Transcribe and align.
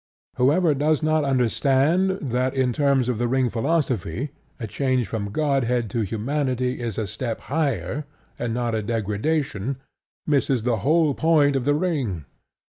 Whoever 0.37 0.73
does 0.73 1.03
not 1.03 1.23
understand 1.23 2.17
that, 2.23 2.55
in 2.55 2.73
terms 2.73 3.07
of 3.07 3.19
The 3.19 3.27
Ring 3.27 3.51
philosophy, 3.51 4.31
a 4.59 4.65
change 4.65 5.07
from 5.07 5.29
godhead 5.29 5.91
to 5.91 6.01
humanity 6.01 6.79
is 6.79 6.97
a 6.97 7.05
step 7.05 7.41
higher 7.53 8.05
and 8.39 8.51
not 8.51 8.73
a 8.73 8.81
degradation, 8.81 9.77
misses 10.25 10.63
the 10.63 10.77
whole 10.77 11.13
point 11.13 11.55
of 11.55 11.65
The 11.65 11.75
Ring. 11.75 12.25